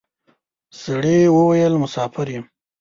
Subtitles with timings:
[0.81, 2.43] سړي وويل: مساپر یم.